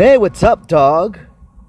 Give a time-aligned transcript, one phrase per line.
[0.00, 1.18] Hey, what's up, dog?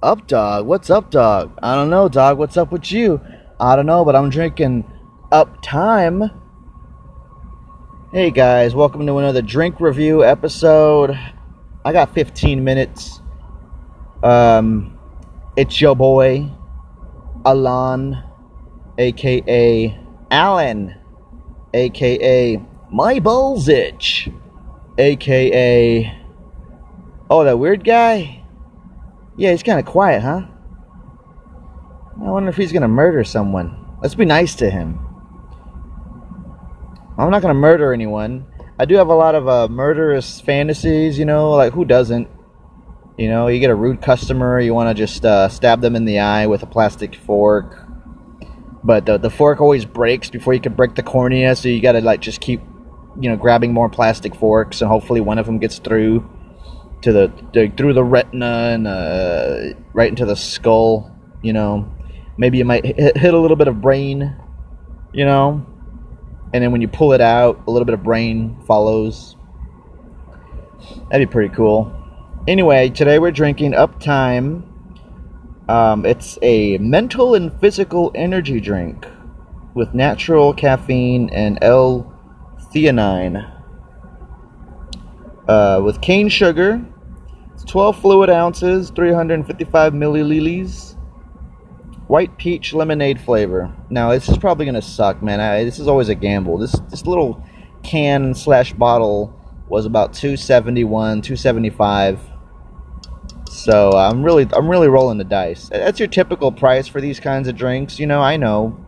[0.01, 0.65] Up, dog.
[0.65, 1.51] What's up, dog?
[1.61, 2.37] I don't know, dog.
[2.37, 3.19] What's up with you?
[3.59, 4.89] I don't know, but I'm drinking
[5.33, 6.33] Uptime.
[8.13, 8.73] Hey, guys.
[8.73, 11.19] Welcome to another drink review episode.
[11.83, 13.19] I got 15 minutes.
[14.23, 14.97] Um,
[15.57, 16.49] it's your boy,
[17.45, 18.23] Alan,
[18.97, 19.99] aka
[20.31, 20.95] Alan,
[21.73, 24.29] aka My Balls Itch,
[24.97, 26.20] aka
[27.33, 28.43] Oh, that weird guy?
[29.37, 30.41] Yeah, he's kind of quiet, huh?
[32.21, 33.85] I wonder if he's going to murder someone.
[34.01, 34.99] Let's be nice to him.
[37.17, 38.47] I'm not going to murder anyone.
[38.77, 42.27] I do have a lot of uh, murderous fantasies, you know, like who doesn't?
[43.17, 46.03] You know, you get a rude customer, you want to just uh, stab them in
[46.03, 47.87] the eye with a plastic fork.
[48.83, 51.93] But the, the fork always breaks before you can break the cornea, so you got
[51.93, 52.59] to like just keep,
[53.21, 56.29] you know, grabbing more plastic forks, and hopefully one of them gets through
[57.01, 61.15] to the, through the retina and uh, right into the skull.
[61.41, 61.91] You know,
[62.37, 64.35] maybe you might hit, hit a little bit of brain.
[65.13, 65.65] You know,
[66.53, 69.35] and then when you pull it out, a little bit of brain follows.
[71.09, 71.93] That'd be pretty cool.
[72.47, 74.63] Anyway, today we're drinking Uptime.
[75.69, 79.05] Um, it's a mental and physical energy drink
[79.73, 83.60] with natural caffeine and L-theanine.
[85.51, 86.81] Uh, with cane sugar,
[87.53, 90.95] it's 12 fluid ounces, 355 milliliters.
[92.07, 93.69] White peach lemonade flavor.
[93.89, 95.41] Now this is probably gonna suck, man.
[95.41, 96.57] I, this is always a gamble.
[96.57, 97.45] This this little
[97.83, 102.21] can slash bottle was about 271, 275.
[103.49, 105.67] So I'm really I'm really rolling the dice.
[105.67, 108.21] That's your typical price for these kinds of drinks, you know.
[108.21, 108.79] I know,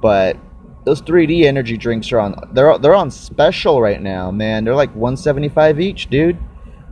[0.00, 0.36] but
[0.84, 4.64] those 3D energy drinks are on they're they're on special right now, man.
[4.64, 6.38] They're like 175 each, dude.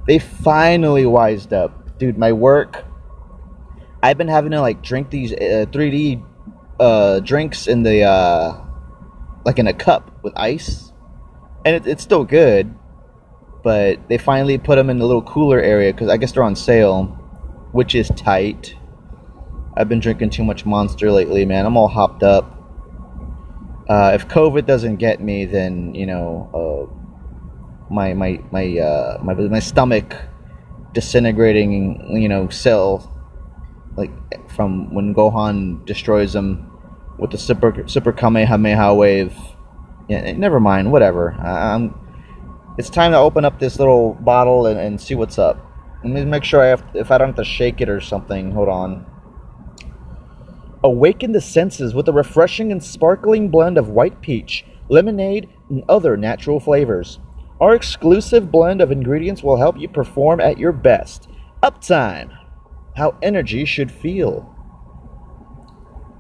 [0.07, 2.19] They finally wised up, dude.
[2.19, 2.85] My work.
[4.03, 6.25] I've been having to like drink these uh, 3D
[6.79, 8.65] uh, drinks in the uh,
[9.45, 10.93] like in a cup with ice,
[11.65, 12.75] and it, it's still good.
[13.63, 16.57] But they finally put them in the little cooler area because I guess they're on
[16.57, 17.05] sale,
[17.73, 18.75] which is tight.
[19.77, 21.67] I've been drinking too much Monster lately, man.
[21.67, 22.60] I'm all hopped up.
[23.91, 29.35] Uh, if COVID doesn't get me, then you know uh, my my my uh, my
[29.35, 30.15] my stomach
[30.95, 33.11] disintegrating, you know, cell
[33.97, 34.13] like
[34.49, 36.71] from when Gohan destroys them
[37.19, 39.35] with the super super Kamehameha wave.
[40.09, 40.93] Yeah, never mind.
[40.93, 41.33] Whatever.
[41.33, 41.99] I'm.
[42.79, 45.59] It's time to open up this little bottle and, and see what's up.
[46.05, 48.53] Let me make sure I have if I don't have to shake it or something.
[48.53, 49.10] Hold on.
[50.83, 56.17] Awaken the senses with a refreshing and sparkling blend of white peach, lemonade, and other
[56.17, 57.19] natural flavors.
[57.61, 61.29] Our exclusive blend of ingredients will help you perform at your best.
[61.63, 62.37] Uptime.
[62.97, 64.57] How energy should feel.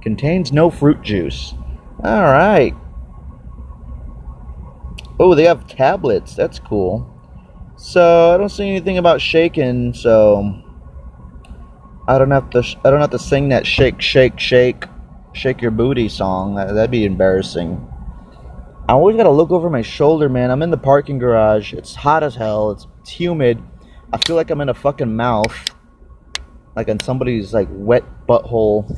[0.02, 1.54] Contains no fruit juice.
[2.04, 2.74] All right.
[5.18, 6.34] Oh, they have tablets.
[6.34, 7.06] That's cool.
[7.76, 9.94] So I don't see anything about shaking.
[9.94, 10.62] So
[12.10, 12.64] I don't have to.
[12.84, 14.84] I don't have to sing that shake, shake, shake,
[15.32, 16.56] shake your booty song.
[16.56, 17.86] That'd be embarrassing.
[18.88, 20.50] I always gotta look over my shoulder, man.
[20.50, 21.72] I'm in the parking garage.
[21.72, 22.72] It's hot as hell.
[22.72, 23.62] It's, it's humid.
[24.12, 25.56] I feel like I'm in a fucking mouth,
[26.74, 28.92] like in somebody's like wet butthole.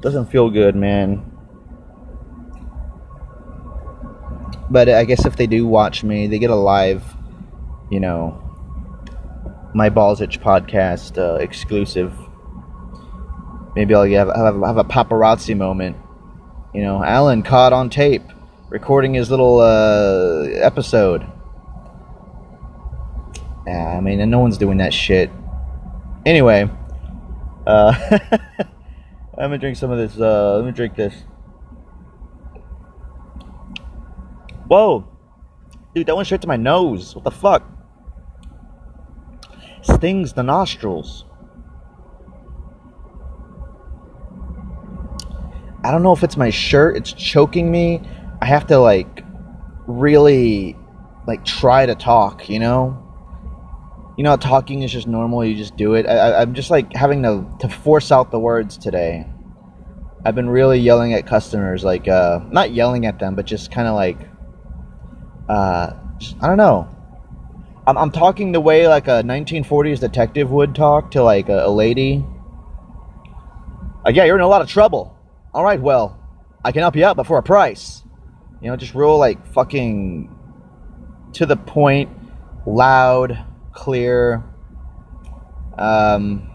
[0.00, 1.28] Doesn't feel good, man.
[4.70, 7.02] But I guess if they do watch me, they get a live,
[7.90, 8.40] you know,
[9.74, 12.16] my Balls Itch podcast uh, exclusive.
[13.74, 15.96] Maybe I'll have, have, have a paparazzi moment.
[16.72, 18.22] You know, Alan caught on tape
[18.68, 21.26] recording his little uh, episode.
[23.66, 25.30] Yeah, I mean, no one's doing that shit.
[26.26, 26.68] Anyway,
[27.66, 27.94] uh,
[29.38, 30.18] I'm gonna drink some of this.
[30.18, 31.14] Uh, let me drink this.
[34.66, 35.06] Whoa,
[35.94, 37.14] dude, that went straight to my nose.
[37.14, 37.62] What the fuck?
[39.82, 41.24] Stings the nostrils.
[45.84, 46.96] I don't know if it's my shirt.
[46.96, 48.00] It's choking me.
[48.40, 49.22] I have to like
[49.86, 50.76] really
[51.26, 52.48] like try to talk.
[52.48, 53.00] You know.
[54.16, 55.44] You know, talking is just normal.
[55.44, 56.06] You just do it.
[56.06, 59.26] I, I'm just like having to to force out the words today.
[60.24, 63.86] I've been really yelling at customers, like uh, not yelling at them, but just kind
[63.86, 64.16] of like,
[65.50, 65.92] uh,
[66.40, 66.88] I don't know.
[67.86, 71.68] I'm, I'm talking the way like a 1940s detective would talk to like a, a
[71.68, 72.24] lady.
[74.02, 75.13] Like, yeah, you're in a lot of trouble.
[75.54, 76.18] All right, well,
[76.64, 78.02] I can help you out, but for a price.
[78.60, 80.34] You know, just real like fucking
[81.34, 82.10] to the point,
[82.66, 83.38] loud,
[83.72, 84.42] clear.
[85.78, 86.50] Um,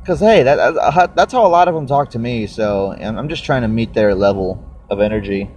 [0.00, 2.46] because hey, that, that's how a lot of them talk to me.
[2.46, 5.50] So I'm just trying to meet their level of energy.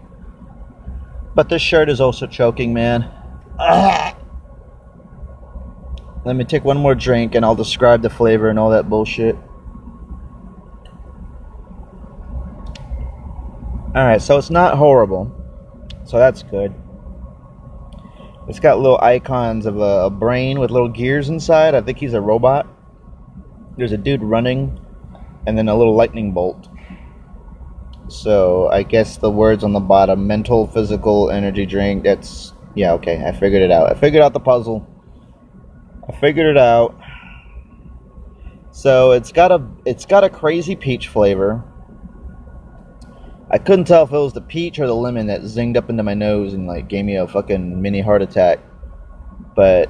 [1.34, 3.10] But this shirt is also choking, man.
[3.58, 4.18] Ah.
[6.26, 9.38] Let me take one more drink and I'll describe the flavor and all that bullshit.
[13.94, 15.30] Alright, so it's not horrible.
[16.06, 16.74] So that's good.
[18.48, 21.76] It's got little icons of a, a, brain with little gears inside.
[21.76, 22.68] I think he's a robot.
[23.78, 24.80] There's a dude running,
[25.46, 26.70] and then a little lightning bolt.
[28.08, 32.04] So I guess the words on the bottom mental, physical, energy drink.
[32.04, 33.22] That's, yeah, okay.
[33.26, 33.92] I figured it out.
[33.92, 34.88] I figured out the puzzle.
[36.08, 36.98] I figured it out.
[38.72, 41.64] So it's got a it's got a crazy peach flavor.
[43.53, 46.03] I couldn't tell if it was the peach or the lemon that zinged up into
[46.03, 48.59] my nose and like gave me a fucking mini heart attack.
[49.56, 49.89] But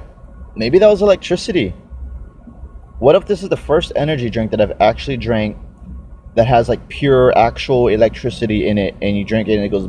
[0.56, 1.70] maybe that was electricity.
[2.98, 5.56] What if this is the first energy drink that I've actually drank
[6.34, 9.86] that has like pure actual electricity in it and you drink it and it goes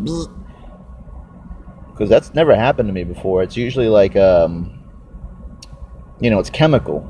[1.90, 3.42] because that's never happened to me before.
[3.42, 4.84] It's usually like um
[6.20, 7.10] you know, it's chemical.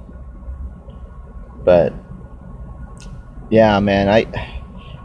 [1.66, 1.94] But
[3.50, 4.63] yeah, man, I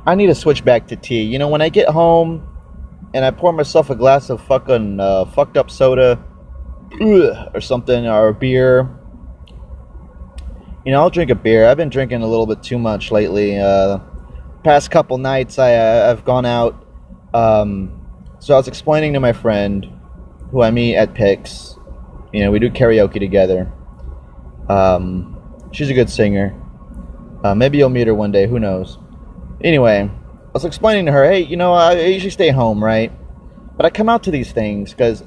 [0.08, 1.20] I need to switch back to tea.
[1.20, 2.42] You know, when I get home
[3.12, 6.18] and I pour myself a glass of fucking uh, fucked up soda
[7.52, 8.88] or something or a beer,
[10.86, 11.68] you know, I'll drink a beer.
[11.68, 13.58] I've been drinking a little bit too much lately.
[13.58, 13.98] Uh,
[14.64, 16.86] past couple nights, I uh, I've gone out.
[17.34, 18.00] Um,
[18.38, 19.86] so I was explaining to my friend,
[20.50, 21.76] who I meet at Pix.
[22.32, 23.70] You know, we do karaoke together.
[24.70, 25.38] Um,
[25.72, 26.58] she's a good singer.
[27.44, 28.46] Uh, maybe you'll meet her one day.
[28.46, 28.96] Who knows?
[29.62, 33.12] Anyway, I was explaining to her, hey, you know, I usually stay home, right?
[33.76, 35.22] But I come out to these things because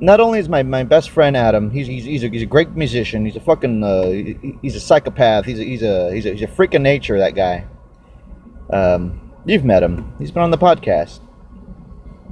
[0.00, 2.70] not only is my, my best friend Adam, he's he's, he's, a, he's a great
[2.70, 3.24] musician.
[3.24, 4.06] He's a fucking uh,
[4.60, 5.44] he's a psychopath.
[5.44, 7.18] He's a, he's a he's a he's a freak of nature.
[7.18, 7.66] That guy.
[8.72, 10.14] Um, you've met him.
[10.18, 11.20] He's been on the podcast.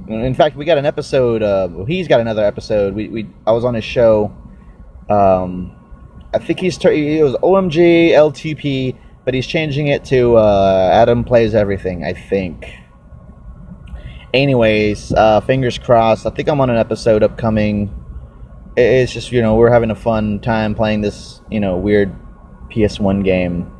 [0.09, 1.41] In fact, we got an episode.
[1.41, 2.93] Uh, he's got another episode.
[2.93, 4.35] We, we I was on his show.
[5.09, 5.75] Um,
[6.33, 11.55] I think he's it was OMG LTP, but he's changing it to uh, Adam plays
[11.55, 12.03] everything.
[12.03, 12.73] I think.
[14.33, 16.25] Anyways, uh, fingers crossed.
[16.25, 17.93] I think I'm on an episode upcoming.
[18.77, 22.15] It's just you know we're having a fun time playing this you know weird
[22.69, 23.71] PS1 game.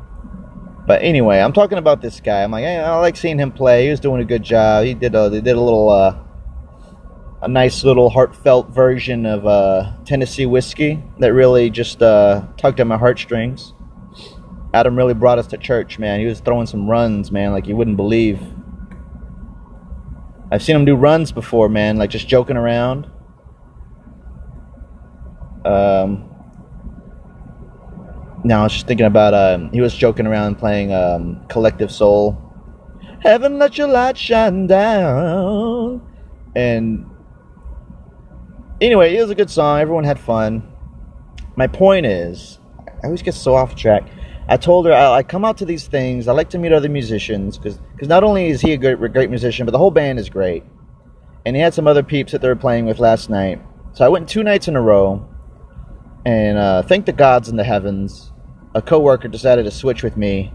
[0.86, 2.42] But anyway, I'm talking about this guy.
[2.42, 3.84] I'm like, hey, I like seeing him play.
[3.84, 4.84] He was doing a good job.
[4.84, 6.18] He did a, he did a little uh,
[7.40, 12.86] a nice little heartfelt version of uh, Tennessee whiskey that really just uh, tugged at
[12.86, 13.74] my heartstrings.
[14.74, 16.20] Adam really brought us to church, man.
[16.20, 18.40] He was throwing some runs, man, like you wouldn't believe.
[20.50, 23.06] I've seen him do runs before, man, like just joking around.
[25.64, 26.28] Um,
[28.44, 32.38] now I was just thinking about um, he was joking around playing um, Collective Soul.
[33.20, 36.02] Heaven let your light shine down.
[36.56, 37.06] And
[38.82, 39.78] Anyway, it was a good song.
[39.78, 40.68] Everyone had fun.
[41.54, 42.58] My point is,
[43.00, 44.02] I always get so off track.
[44.48, 46.28] I told her I, I come out to these things.
[46.28, 49.66] I like to meet other musicians because not only is he a great, great musician,
[49.66, 50.64] but the whole band is great.
[51.44, 53.60] And he had some other peeps that they were playing with last night.
[53.92, 55.28] So I went two nights in a row,
[56.24, 58.32] and uh, thank the gods in the heavens,
[58.74, 60.52] a coworker decided to switch with me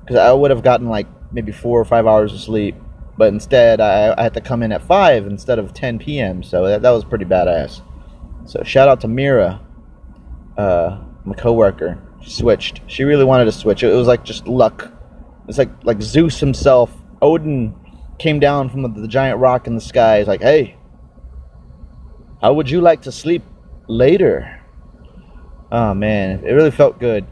[0.00, 2.76] because I would have gotten like maybe four or five hours of sleep
[3.20, 6.42] but instead I, I had to come in at 5 instead of 10 p.m.
[6.42, 7.82] So that, that was pretty badass.
[8.46, 9.60] So shout out to Mira,
[10.56, 12.02] uh, my coworker.
[12.24, 12.80] Switched.
[12.86, 13.82] She really wanted to switch.
[13.82, 14.92] It was like just luck.
[15.48, 17.74] It's like like Zeus himself, Odin,
[18.18, 20.18] came down from the, the giant rock in the sky.
[20.18, 20.76] He's like, "Hey,
[22.40, 23.42] how would you like to sleep
[23.88, 24.60] later?"
[25.72, 27.26] Oh man, it really felt good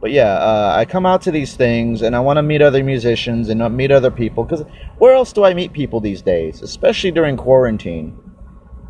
[0.00, 2.82] but yeah, uh, I come out to these things and I want to meet other
[2.82, 4.64] musicians and meet other people because
[4.98, 8.18] where else do I meet people these days, especially during quarantine?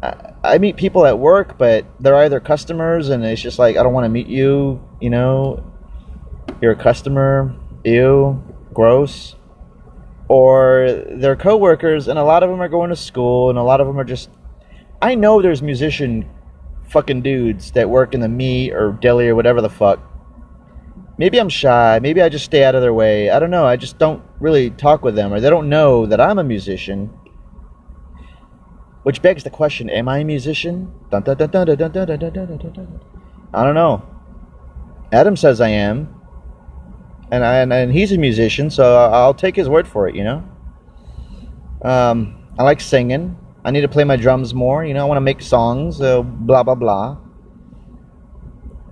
[0.02, 3.82] I, I meet people at work, but they're either customers and it's just like, I
[3.82, 5.64] don't want to meet you, you know,
[6.60, 7.54] you're a customer,
[7.84, 8.42] ew,
[8.72, 9.34] gross.
[10.28, 13.80] Or they're coworkers and a lot of them are going to school and a lot
[13.80, 14.30] of them are just.
[15.02, 16.28] I know there's musician
[16.88, 20.00] fucking dudes that work in the meat or deli or whatever the fuck
[21.20, 21.98] maybe I'm shy.
[22.00, 23.28] Maybe I just stay out of their way.
[23.28, 23.66] I don't know.
[23.66, 27.10] I just don't really talk with them, or they don't know that I'm a musician.
[29.02, 30.92] Which begs the question: Am I a musician?
[31.12, 31.20] I
[33.64, 34.02] don't know.
[35.12, 36.14] Adam says I am,
[37.30, 40.14] and I, and, and he's a musician, so I'll take his word for it.
[40.14, 40.44] You know.
[41.82, 43.36] Um, I like singing.
[43.64, 44.84] I need to play my drums more.
[44.84, 46.00] You know, I want to make songs.
[46.00, 47.16] Uh, blah blah blah.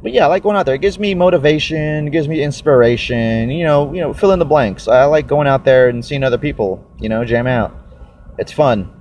[0.02, 0.74] but yeah, I like going out there.
[0.74, 3.50] It gives me motivation, it gives me inspiration.
[3.50, 4.88] You know, you know, fill in the blanks.
[4.88, 6.84] I like going out there and seeing other people.
[7.00, 7.76] You know, jam out.
[8.38, 8.92] It's fun.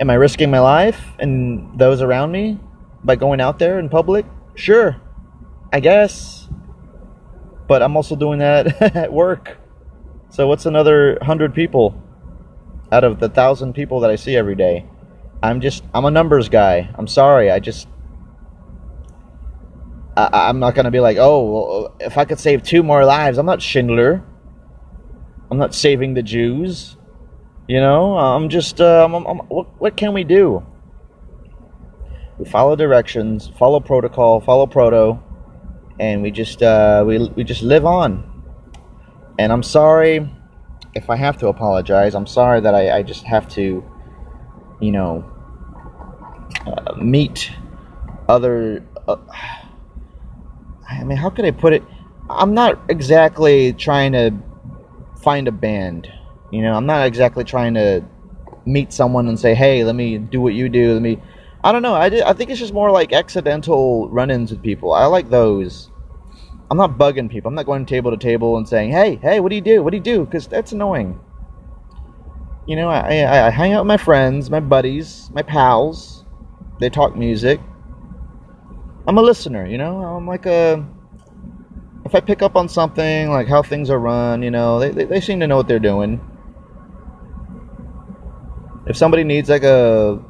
[0.00, 2.58] Am I risking my life and those around me
[3.04, 4.26] by going out there in public?
[4.54, 5.00] Sure,
[5.72, 6.48] I guess.
[7.66, 9.56] But I'm also doing that at work.
[10.28, 12.00] So what's another hundred people
[12.90, 14.86] out of the thousand people that I see every day?
[15.42, 16.90] I'm just I'm a numbers guy.
[16.94, 17.50] I'm sorry.
[17.50, 17.88] I just
[20.16, 23.38] I, am not gonna be like, oh, well, if I could save two more lives,
[23.38, 24.22] I'm not Schindler.
[25.50, 26.96] I'm not saving the Jews.
[27.68, 30.64] You know, I'm just, uh, I'm, I'm, what, what can we do?
[32.38, 35.22] We follow directions, follow protocol, follow proto,
[35.98, 38.28] and we just, uh, we, we just live on.
[39.38, 40.28] And I'm sorry
[40.94, 42.14] if I have to apologize.
[42.14, 43.84] I'm sorry that I, I just have to,
[44.80, 45.24] you know,
[46.66, 47.50] uh, meet
[48.28, 48.84] other.
[49.08, 49.16] Uh,
[50.88, 51.82] I mean, how could I put it?
[52.28, 54.32] I'm not exactly trying to
[55.22, 56.08] find a band.
[56.50, 58.04] You know, I'm not exactly trying to
[58.66, 61.18] meet someone and say, "Hey, let me do what you do." Let me.
[61.64, 61.94] I don't know.
[61.94, 64.92] I, I think it's just more like accidental run-ins with people.
[64.92, 65.90] I like those.
[66.70, 67.48] I'm not bugging people.
[67.48, 69.82] I'm not going table to table and saying, "Hey, hey, what do you do?
[69.82, 71.20] What do you do?" Because that's annoying.
[72.66, 76.24] You know, I, I, I hang out with my friends, my buddies, my pals.
[76.80, 77.60] They talk music.
[79.06, 80.02] I'm a listener, you know.
[80.02, 80.84] I'm like a.
[82.04, 85.04] If I pick up on something like how things are run, you know, they, they,
[85.04, 86.20] they seem to know what they're doing.
[88.86, 90.20] If somebody needs like a,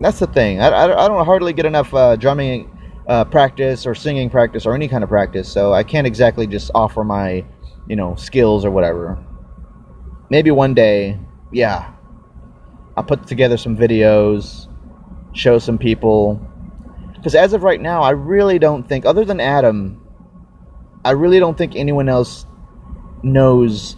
[0.00, 0.60] that's the thing.
[0.60, 2.70] I, I, I don't hardly get enough uh, drumming
[3.08, 6.70] uh, practice or singing practice or any kind of practice, so I can't exactly just
[6.74, 7.44] offer my,
[7.88, 9.18] you know, skills or whatever.
[10.30, 11.18] Maybe one day,
[11.52, 11.92] yeah,
[12.96, 14.68] I'll put together some videos,
[15.32, 16.40] show some people,
[17.14, 20.06] because as of right now, I really don't think, other than Adam,
[21.04, 22.44] I really don't think anyone else
[23.22, 23.96] knows,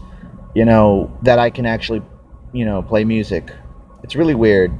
[0.54, 2.02] you know, that I can actually,
[2.52, 3.52] you know, play music.
[4.02, 4.72] It's really weird.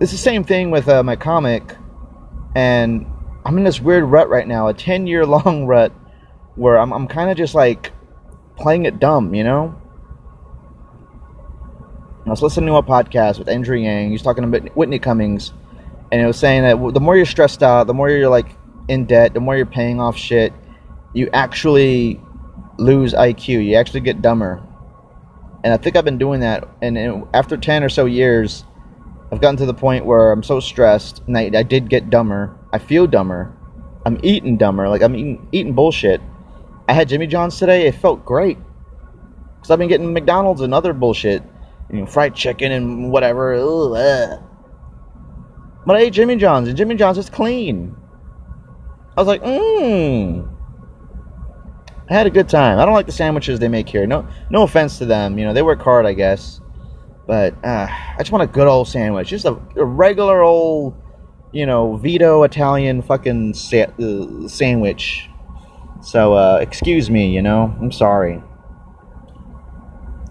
[0.00, 1.76] It's the same thing with uh, my comic,
[2.54, 3.06] and
[3.44, 5.92] I'm in this weird rut right now, a 10 year long rut,
[6.54, 7.92] where I'm, I'm kind of just like
[8.56, 9.74] playing it dumb, you know?
[12.26, 14.10] I was listening to a podcast with Andrew Yang.
[14.10, 15.52] He's talking about Whitney Cummings
[16.12, 18.46] and it was saying that the more you're stressed out, the more you're like
[18.88, 20.52] in debt, the more you're paying off shit,
[21.14, 22.20] you actually
[22.78, 23.64] lose IQ.
[23.64, 24.62] You actually get dumber.
[25.64, 26.68] And I think I've been doing that.
[26.80, 28.64] And, after 10 or so years,
[29.32, 32.56] I've gotten to the point where I'm so stressed, and I, I did get dumber.
[32.72, 33.56] I feel dumber.
[34.04, 34.88] I'm eating dumber.
[34.88, 36.20] Like, I'm eating, eating bullshit.
[36.88, 37.86] I had Jimmy John's today.
[37.86, 38.58] It felt great.
[39.56, 41.42] Because I've been getting McDonald's and other bullshit.
[41.92, 43.54] You know, fried chicken and whatever.
[43.54, 44.42] Ugh,
[45.86, 47.96] but I ate Jimmy John's, and Jimmy John's is clean.
[49.16, 50.52] I was like, mmm.
[52.10, 52.78] I had a good time.
[52.78, 54.06] I don't like the sandwiches they make here.
[54.06, 55.38] No, no offense to them.
[55.38, 56.60] You know, they work hard, I guess.
[57.26, 60.94] But uh, I just want a good old sandwich, just a, a regular old,
[61.52, 65.28] you know, Vito Italian fucking sa- uh, sandwich.
[66.02, 68.42] So uh, excuse me, you know, I'm sorry.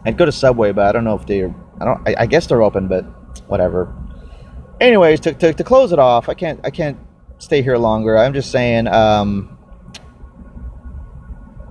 [0.05, 1.53] I'd go to Subway, but I don't know if they're.
[1.81, 2.07] I don't.
[2.07, 3.03] I, I guess they're open, but
[3.47, 3.93] whatever
[4.79, 6.97] anyways, to, to, to close it off, I can't I can't
[7.37, 8.17] stay here longer.
[8.17, 9.57] I'm just saying, um,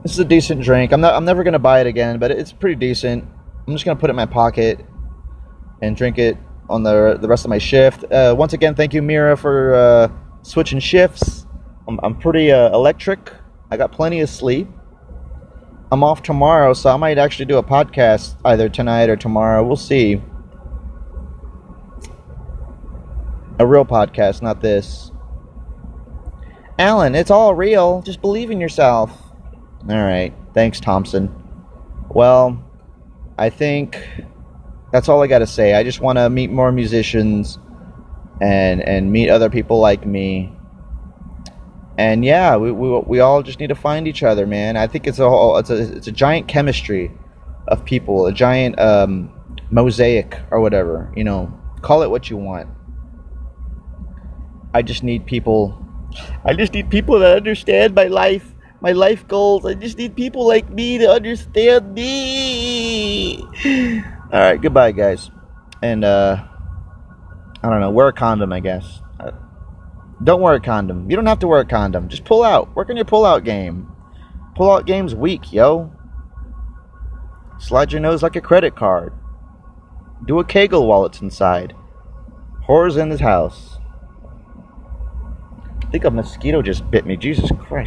[0.02, 0.92] this is a decent drink.
[0.92, 3.24] I'm not I'm never gonna buy it again, but it's pretty decent.
[3.66, 4.84] I'm just gonna put it in my pocket
[5.82, 6.36] and drink it
[6.68, 8.04] on the the rest of my shift.
[8.10, 10.08] Uh, once again, thank you, Mira, for uh,
[10.42, 11.46] switching shifts.
[11.86, 13.32] I'm, I'm pretty uh, electric.
[13.70, 14.68] I got plenty of sleep.
[15.92, 19.64] I'm off tomorrow, so I might actually do a podcast either tonight or tomorrow.
[19.64, 20.20] We'll see.
[23.58, 25.12] A real podcast, not this.
[26.78, 28.02] Alan, it's all real.
[28.02, 29.12] Just believe in yourself.
[29.88, 30.34] All right.
[30.54, 31.32] Thanks, Thompson.
[32.08, 32.64] Well,
[33.38, 34.08] I think
[34.94, 35.74] that's all I got to say.
[35.74, 37.58] I just want to meet more musicians
[38.40, 40.56] and and meet other people like me.
[41.98, 44.76] And yeah, we, we, we all just need to find each other, man.
[44.76, 47.10] I think it's a whole, it's a it's a giant chemistry
[47.66, 49.32] of people, a giant um,
[49.68, 51.12] mosaic or whatever.
[51.16, 52.68] You know, call it what you want.
[54.74, 55.76] I just need people.
[56.44, 59.66] I just need people that understand my life, my life goals.
[59.66, 63.44] I just need people like me to understand me.
[64.32, 65.30] All right, goodbye, guys.
[65.82, 66.44] And uh,
[67.62, 67.90] I don't know.
[67.90, 69.00] Wear a condom, I guess.
[69.20, 69.32] Uh,
[70.22, 71.10] don't wear a condom.
[71.10, 72.08] You don't have to wear a condom.
[72.08, 72.74] Just pull out.
[72.74, 73.92] Work on your pull out game.
[74.54, 75.92] Pull out game's weak, yo.
[77.58, 79.12] Slide your nose like a credit card.
[80.26, 81.74] Do a kegel while it's inside.
[82.62, 83.78] Horrors in his house.
[85.82, 87.16] I think a mosquito just bit me.
[87.16, 87.82] Jesus Christ.